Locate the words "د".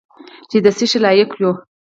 0.65-0.67